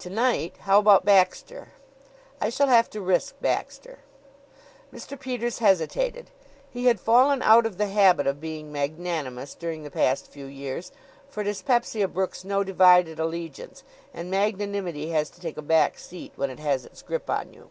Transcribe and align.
"To 0.00 0.10
night? 0.10 0.54
How 0.58 0.78
about 0.80 1.06
Baxter?" 1.06 1.68
"I 2.42 2.50
shall 2.50 2.66
have 2.68 2.90
to 2.90 3.00
risk 3.00 3.36
Baxter." 3.40 4.00
Mr. 4.92 5.18
Peters 5.18 5.60
hesitated. 5.60 6.28
He 6.68 6.84
had 6.84 7.00
fallen 7.00 7.40
out 7.40 7.64
of 7.64 7.78
the 7.78 7.86
habit 7.86 8.26
of 8.26 8.38
being 8.38 8.70
magnanimous 8.70 9.54
during 9.54 9.82
the 9.82 9.90
past 9.90 10.26
few 10.26 10.44
years, 10.44 10.92
for 11.30 11.42
dyspepsia 11.42 12.08
brooks 12.08 12.44
no 12.44 12.62
divided 12.62 13.18
allegiance 13.18 13.82
and 14.12 14.30
magnanimity 14.30 15.08
has 15.08 15.30
to 15.30 15.40
take 15.40 15.56
a 15.56 15.62
back 15.62 15.98
seat 15.98 16.34
when 16.36 16.50
it 16.50 16.58
has 16.60 16.84
its 16.84 17.00
grip 17.00 17.30
on 17.30 17.54
you. 17.54 17.70